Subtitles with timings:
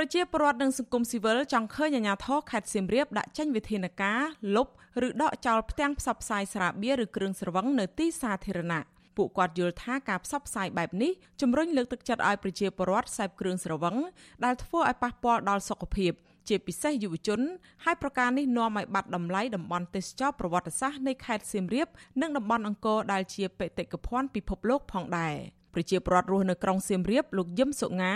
[0.00, 4.20] ប្រជាពលរដ្ឋនិងសង្គមស៊ីវិលចង់ឃើញអាជ្ញាធរខេត្តសៀមរាបដាក់ចេញវិធានការ
[4.56, 4.68] លុប
[5.06, 8.82] ឬដកចោលផ្ទាំងផ្សព្វផ្សាយស្រាបៀរឬគ្រឿងស្រវឹងនៅទីសាធារណៈ
[9.16, 13.96] ពួកគាត់យល់ថាការផ្សព្វផ្សាយបែបនេះជំរុញលើកទឹកចិត្តឲ្យប្រជាពលរដ្ឋសេពគ្រឿងស្រវឹង
[14.44, 16.12] ដែលធ្វើឲ្យប៉ះពាល់ដល់សុខភាព
[16.48, 17.40] ជាពិសេសយុវជន
[17.84, 21.88] ហើយប្រការនេះនាំឲ្យបាត់តម្លៃតំបន់ទេសចរប្រវត្តិសាស្ត្រនៃខេត្តសៀមរាប
[22.20, 28.12] និងតំបន់អង្គរដែលជាបេតិកភណ្ឌពិភពលោកផងដែរ ប្រជាពលរដ្ឋរស់នៅក្រុងសៀមរាបលោកយឹមសុងា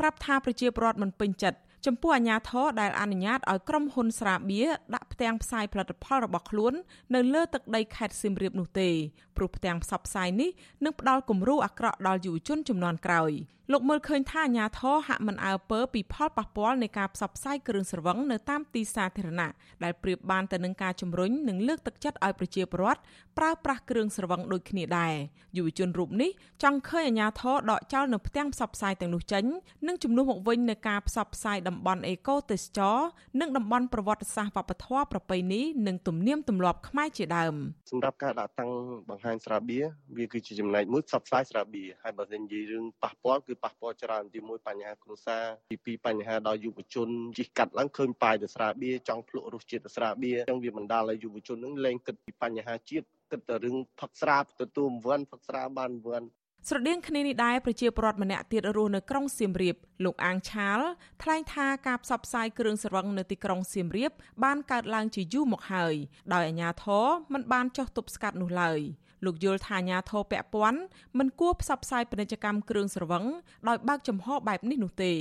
[0.00, 6.74] ប្រាប់ថាប្រជាពលរដ្ឋមិនពេញចិត្ត ចំពោះអាជ្ញាធរដែលអនុញ្ញាតឲ្យក្រុមហ៊ុនស្រាបៀរដាក់ផ្ទាំងផ្សាយផលិតផលរបស់ខ្លួន
[7.14, 8.88] នៅលើទឹកដីខេត្តសៀមរាបនោះទេ
[9.36, 10.50] ព្រោះផ្ទាំងផ្សព្វផ្សាយនេះ
[10.84, 13.32] នឹងផ្ដល់គំរូអាក្រក់ដល់យុវជនចំនួនក្រោយ
[13.72, 19.50] លោកមើលឃើញថាអាញាធរហាក់មិនអើពើពីផលប៉ះពាល់នៃការផ្សព្វផ្សាយគ្រឿងស្រវឹងនៅតាមទីសាធារណៈ
[19.84, 23.00] ដែលប្រៀបបានទៅនឹងការជំរុញនិងលើកទឹកចិត្តឲ្យប្រជាពលរដ្ឋ
[23.38, 25.14] ប្រើប្រាស់គ្រឿងស្រវឹងដូចគ្នាដែរ
[25.56, 26.30] យុវជនរូបនេះ
[26.62, 29.44] ចង់ឃើញអាញាធរដកចោលនៅផ្ទាំងផ្សព្វផ្សាយទាំងនោះចេញ
[29.86, 32.96] និងជំនួសមកវិញនៅការផ្សព្វផ្សាយតំបន់អេកូទេសចរ
[33.40, 37.54] និងតំបន់ប្រវត្តិសាស្ត្រវប្បធម៌ប្រពៃណីនិងទំនៀមទម្លាប់ខ្មែរជាដើម
[37.92, 38.70] សម្រាប់ការដាក់តាំង
[39.10, 39.84] បង្ហាញស្រាបៀរ
[40.16, 56.22] វាគឺជាចំណែកមួយផ្សព្វផ្សាយស្រាបៀរហើយបើនិយាយរឿងប៉ះពាល់គឺប៉ះពាល់ច្រើនទីមួយបញ្ហាគ្រួសារទីពីរបញ្ហាដល់យុវជនជិះកាត់ឡើងឃើញប៉ាយទៅស្រាបៀរចង់ភ្លក់រសជាតិទៅស្រាបៀរអញ្ចឹងវាបណ្ដាលឲ្យយុវជននឹងលែងគិតពីបញ្ហាជាតិគិតតែរឿងផឹកស្រាទទួលវ័នផឹកស្រាបានវ័ន
[56.68, 60.80] ស្រដៀងគ្នានេះដែរប្រជាពលរដ្ឋម្នាក់ទៀតរស់នៅក្រុងសៀមរាបលោកអាងឆាល
[61.22, 64.12] ថ្លែងថាការផ្សព្វផ្សាយគ្រឿងស្រវឹងនៅទីក្រុងសៀមរាប
[64.44, 65.94] បានកើតឡើងជាយូរមកហើយ
[66.32, 68.80] ដោយអាជ្ញាធរមិនបានចោះទប់ស្កាត់នោះឡើយ
[69.24, 70.80] លោកយល់ថាអាញាធរពពាន់
[71.18, 73.24] មិនគួរផ្សព្វផ្សាយពាណិជ្ជកម្មគ្រឿងស្រវឹង
[73.68, 75.12] ដោយបើកចំហបែបនេះនោះទេ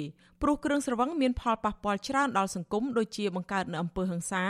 [0.42, 4.44] ព្រោះគ្រឿងស្រវឹងមានផលប៉ះពាល់ច្រើនដល់សង្គមដូចជាបង្កើតនៅអំពើហិង្សា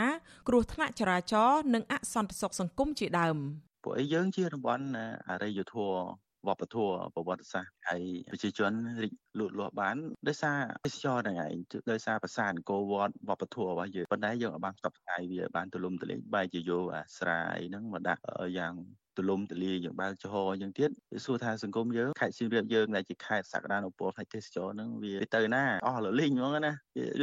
[0.48, 3.36] គ្រោះថ្នាក់ចរាចរណ៍និងអសន្តិសុខសង្គមជាដើម
[3.84, 4.86] ពួកឯងយើងជាតំបន់
[5.28, 6.00] អរិយធម៌
[6.48, 9.96] វប្បធម៌ប្រវត្តិសាស្ត្រហើយប្រជាជនរីកលូតលាស់បាន
[10.28, 11.54] ដោយសារទេសចរហ្នឹងឯង
[11.92, 18.22] ដោយសារប្រាសាទអង្គរវត្តវប្បធម៌របស់យើងប៉ុន្តែយើងអាចបានផ្សព្វផ្សាយវាបានទូលំទូលាយបែរជាយកអាស្រាអីហ្នឹងមកដាក់
[18.58, 18.74] យ៉ាង
[19.16, 26.72] ទូលំទូលាយយ៉ាងបើកចំហអញ្ចឹងទៀតវាសួរថាសង្គមយើងខេត្តសៀមរាបយើងដែលជាខេត្តសក្តានុពលផ្នែកទេសចរហ្នឹងវាទៅណាអស់លលីងហ្មងណា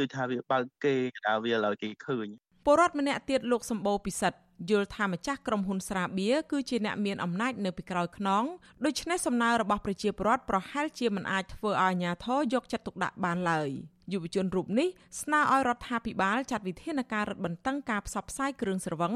[0.00, 0.94] ដូចថាវាបើកគេ
[1.26, 2.26] ដល់វាឲ្យគេឃើញ
[2.64, 4.38] ពលរដ្ឋម្នាក់ទៀតលោកសម្បូរពិសិដ្ឋ
[4.70, 8.44] យល់ថាម្ចាស់ក្រុមហ៊ុនស្រាបៀរគឺជាអ្នកមានអំណាចនៅពីក្រោយខ្នង
[8.84, 13.70] ដូច្នេះសំណើរបស់ប្រជាពលរដ្ឋប្រហែលជាមិនអាចធ្វើឲ្យអាជ្ញាធរយកចិត្តទុកដាក់បានឡើយ
[14.12, 14.88] យុវជនរូបនេះ
[15.22, 19.14] ស្នើឲ្យរដ្ឋាភិបាលចាត់វិធានការរឹតបន្តឹងការផ្សព្វផ្សាយគ្រឿងស្រវឹង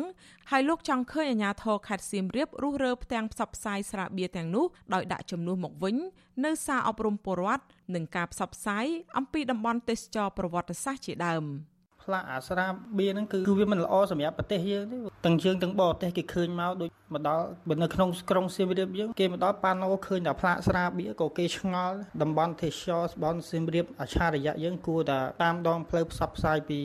[0.50, 5.96] ហើយលោកចង់ឃើញអាជ្ញាធរខេត្តសៀមរាបរុះរើផ្ទាំងផ្សព្វផ្សាយស្រាបៀរទាំងនោះដោយដាក់ចំនួនមកវិញ
[6.44, 8.86] នៅសារអប់រំពលរដ្ឋនិងការផ្សព្វផ្សាយ
[9.16, 11.44] អំពីតំបន់ទេសចរប្រវត្តិសាស្ត្រជាដើម។
[12.04, 12.66] ផ្លាកអាស្រា
[12.98, 26.78] បៀហ្នឹងគឺគឺវាមិនល្អសម្រាប់ប្រទេសយើងទេទាំងយើងទាំងបរទេសគេឃើញមកដូចមកដល់បើនៅក្នុងក្រុងសៀមរាបយើងគេមកដល់ប៉ាណូឃើញតែផ្លាកស្រាបៀក៏គេឆ្ងល់តំបន់ទេសចរស្បន់សៀមរាបអច្ឆរិយៈយើងគួរតែតាមដងផ្លូវផ្សព្វផ្សាយពី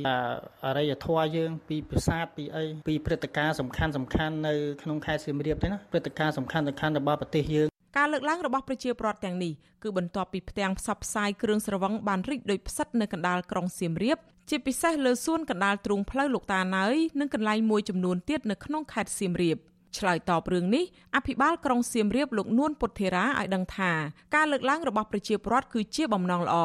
[0.65, 9.53] អរិយធម៌យើង ពីប្រាសាទពីអីពីព្រឹត្តិការណ៍សំខាន់សំខាន់នៅក្នុងខេត្តសៀមរាបទេណាព្រឹត្តិការណ៍សំខាន់សំខាន់របស់ប្រទេសយើងការលើកឡើងរបស់ប្រជាពលរដ្ឋទាំងនេះ
[9.83, 14.17] គឺបន្ទាប់ពីផ្ទាំងផ្សព្វផ្សាយគ្រឿងស្រវឹងបានរីកដូចផ្សិតនៅកណ្ដាលក្រុងសៀមរាប
[14.49, 19.57] ជាពិសេសលើសួនកណ្ដាលទ្រូងផ្លូវលោកតាណើយនិងកន្លែងមួយចំនួនទៀតនៅក្នុងខេត្តសៀមរាប
[19.97, 20.83] ឆ្លើយតបរឿងនេះ
[21.15, 23.91] អភិបាលក្រុងសៀមរាបលោកនួនពុទ្ធេរាឲ្យដឹងថា
[24.35, 26.57] ការលើកឡើងរបស់ប្រជាពលរដ្ឋគឺជាបំណងល្អ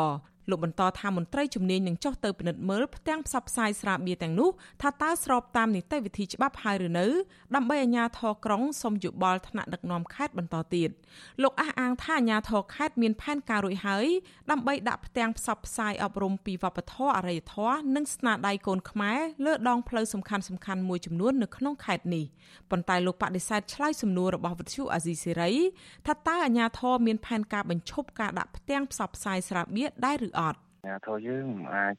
[0.51, 4.51] លោកបន្តថាមន្ត្រីជំនាញនឹងចុះទៅពិនិត្យមើលផ្ទាំងផ្សព្វផ្សាយស្រាបៀរទាំងនោះ
[4.83, 7.07] ថាតើស្របតាមនីតិវិធីច្បាប់ហើយឬនៅ
[7.55, 10.91] ដើម្បីអាជ្ញាធរក្រុងសូមយោបល់ថ្នាក់ដឹកនាំខេត្តបន្តទៀត
[11.43, 14.07] លោកអះអាងថាអាជ្ញាធរខេត្តមានផែនការរួចហើយ
[14.51, 22.25] ដើម្បីដាក់ផ្ទាំងផ្សព្វផ្សាយអប់រំពីវប្បធម៌អរិយធម៌និងស្នាដៃកូនខ្មែរលើដងផ្លូវសំខាន់សំខាន់មួយចំនួននៅក្នុងខេត្តនេះ
[22.71, 25.53] ប៉ុន្តែលោកបដិសេធឆ្លើយសំណួររបស់វិទ្យុអាស៊ីសេរី
[26.07, 31.97] ថាតើអាជ្ញាធរមានផែនការបញ្ឈប់ការដាក់ផ្ទាំងផ្សព្វផ្សាយស្រាបៀរដែរឬអត់អាធរយើងមិនអាច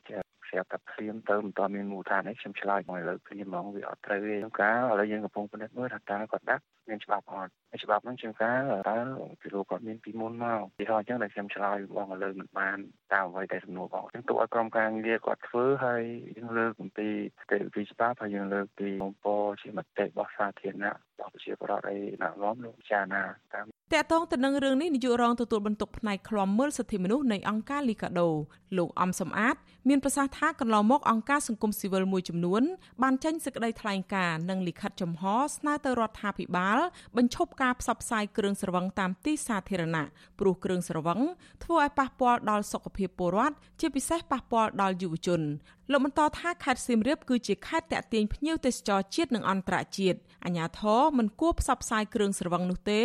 [0.50, 7.52] ស្រាប់តែភ្លាមទៅមិនតមានមូលដ្ឋានអីខ្ញុំឆ្លើយមកលើភ្លាមហ្មងវាអត់ត្រូវទេក្នុងការឥឡូវយើងកំពុងពិនិត្យមើលថាតើគាត់ដាក់មានច្បាប់អត់
[7.84, 9.00] ច្បាប់ហ្នឹងជាងការតើ
[9.42, 12.78] ពីលោកគាត់មានពីមុនមកពីហោះអញ្ចឹងដែលខ្ញុំឆ្លើយបងឥឡូវមិនបាន
[13.14, 16.04] តាមអ្វីដែលសំណួរបងអញ្ចឹងទូឲ្យក្រុមការងារគាត់ធ្វើហើយ
[16.38, 17.08] យើងលើកអំពី
[17.42, 19.26] ស្ថិរភាពច្បាប់ហើយយើងលើកពីបំព
[19.62, 28.30] ជាមតិរបស់សាធារណៈរបស់ប្រជាពលរដ្ឋអីណាឡំលោកចារណាតាម តកតងទៅនឹងរឿងនេះនាយករងទទួលបន្ទុកផ្នែកឃ្លាំមើលសិទ្ធិមនុស្សនៃអង្គការលីកាដូ
[28.78, 29.56] លោកអំសំអាត
[29.90, 32.64] មានប្រសាសន៍ថាកន្លងមកអង្គការសង្គមស៊ីវិលមួយចំនួន
[33.02, 35.24] បានចេញសេចក្តីថ្លែងការណ៍និងលិខិតចំហ
[35.56, 36.78] ស្នើទៅរដ្ឋាភិបាល
[37.18, 40.06] បញ្ឈប់ការផ្សព្វផ្សាយគ្រឿងស្រវឹងតាមទីសាធារណៈ
[40.40, 41.20] ព្រោះគ្រឿងស្រវឹង
[41.64, 45.42] ធ្វើឲ្យប៉ះពាល់ដល់សុខភាពពលរដ្ឋជាពិសេសប៉ះពាល់ដល់យុវជន
[45.92, 53.02] លោកបន្តថាខេត្តសៀមរាបគឺជាខេត្តតាក់ទាញភ្ញៀវទេសចរជាតិនិងអន្តរជាតិអាជ្ញាធរមិនគួរផ្សព្វផ្សាយគ្រឿងស្រវឹងនោះទេ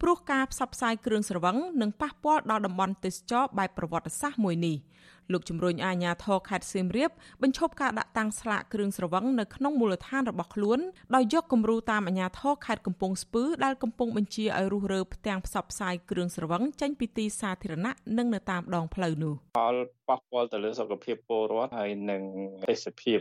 [0.00, 4.76] ព្រោះការផ្សព្វផ្សាយគ្រឿងស្រវឹងនឹងប៉ះពាល់ដល់តំបន់ទេសចរបែបប្រវត្តិសាស្ត្រមួយនេះ
[5.32, 7.10] លោកជំរុញអាជ្ញាធរខេត្តសៀមរាប
[7.42, 10.78] បញ្ឈប់ការដាក់តាំងស្លាកគ្រឿងស្រវឹងនៅក្នុងមូលដ្ឋានរបស់ខ្លួន
[11.14, 19.76] ដោយយកគំរូតាមអាជ្ញាធរខេត្តកំពង់ស្ពឺដែលកំពុងបញ្ជាឲ្យរុះរើផ្ទាំងផ្សព្វផ្សាយគ្រឿងស្រវឹងចេញពីទីសាធារណៈនិងនៅតាមដងផ្លូវនោះផល
[20.08, 22.22] ប៉ះពាល់ទៅលើសុខភាពពលរដ្ឋហើយនិង
[22.68, 23.18] ទេសភាព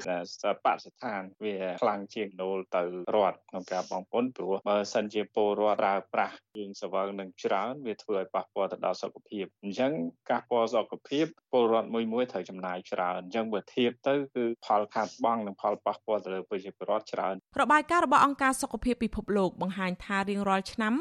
[0.66, 2.82] បរិស្ថានវាខ្លាំងជាងដូលទៅ
[3.16, 9.92] រដ្ឋក្នុងការបងពុនព្រោះបើសិនជាពលរដ្ឋប្រើប្រាស់គ្រឿងស្រវឹងនឹងច្រើនវាធ្វើឲ្យប៉ះពាល់ទៅដល់សុខភាពអញ្ចឹង
[10.32, 20.94] ការប៉ះពាល់សុខភាពពលរដ្ឋមួយមួយត្រូវចំណាយច្រើនអញ្ចឹងបើធៀបទៅគឺផលខាតបង់និងផលប៉ះពាល់ទៅលើប្រជាពលរដ្ឋច្រើនរបាយការណ៍របស់អង្គការសុខភាពពិភពលោកបង្ហាញថារៀងរាល់ឆ្នាំ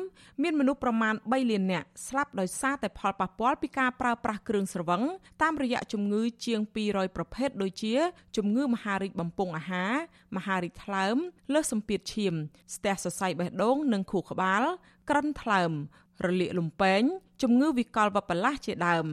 [0.43, 5.03] មានមនុស្សប្រមាណ3លាននាក់ស្លាប់ដោយសារតែផលប៉ះពាល់ពីការប្រើប្រាស់គ្រឿងស្រវឹង
[5.43, 7.94] តាមរយៈជំងឺជាង200ប្រភេទដូចជា
[8.37, 9.93] ជំងឺមហារីកបំពង់អាហារ
[10.37, 11.17] មហារីកថ្លើម
[11.53, 12.35] លើសសម្ពាធឈាម
[12.75, 14.62] ស្ទះសរសៃបេះដូង និងខួរក្បាល
[15.11, 15.73] ក្រិនថ្លើម
[16.25, 17.03] រលាកលំពែង
[17.43, 19.06] ជំងឺវិកលវប្បលាស់ជាដើម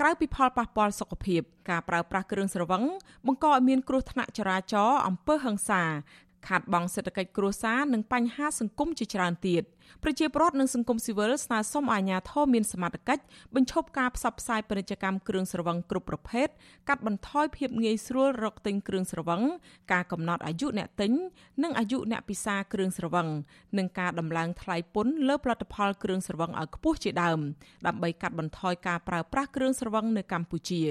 [0.00, 2.82] ក្រៅពីផលប៉ះពាល់សុខភាពការប្រើប្រាស់គ្រឿងស្រវឹង
[3.26, 5.82] បង្កឲ្យមានគ្រោះថ្នាក់ចរាចរណ៍អំពើហិង្សា
[6.46, 9.62] ខាតបង់សេដ្ឋកិច្ចគ្រួសារនិងបញ្ហាសង្គមជាច្រើនទៀត
[10.02, 13.22] ប្រជាពលរដ្ឋនិងសង្គមស៊ីវិលស្នើសុំអាជ្ញាធរមានសមត្ថកិច្ច
[13.54, 16.48] បញ្ឈប់ការផ្សព្វផ្សាយពាណិជ្ជកម្មគ្រឿងស្រវឹងគ្រប់ប្រភេទ
[16.88, 19.42] កាត់បន្ថយភាពងាយស្រួលរកទិញគ្រឿងស្រវឹង
[19.92, 21.12] ការកំណត់អាយុអ្នកទិញ
[21.62, 23.28] និងអាយុអ្នកពិសាគ្រឿងស្រវឹង
[23.78, 27.38] និងការដំឡើងថ្លៃពន្ធលើផលិតផលគ្រឿងស្រវឹងឲ្យខ្ពស់ជាដើម
[27.86, 30.82] ដើម្បីកាត់បន្ថយការប្រើប្រាស់គ្រឿងស្រវឹងនៅកម្ពុជា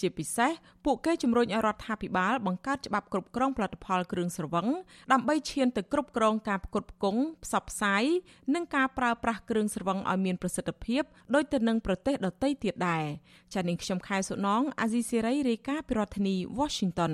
[0.00, 0.50] ជាពិសេស
[0.84, 4.66] ពួកគេជំរុញឲ្យរដ្ឋាភិបាលបង្កើតច្បាប់គ្រប់គ្រងផលិតផលគ្រឿងស្រវឹង
[5.12, 8.04] ដើម្បីឈានទៅគ្រប់គ្រងការផ្គត់ផ្គង់ផ្សព្វផ្សាយ
[8.54, 11.02] និងការប្រើប្រាស់គ្រឿងស្រវឹងឲ្យមានប្រសិទ្ធភាព
[11.34, 13.04] ដូចទៅនឹងប្រទេសដទៃទៀតដែរ
[13.54, 17.12] ចា៎នាងខ្ញុំខែសុណងអាស៊ីសេរីរាយការណ៍ពីរដ្ឋធានី Washington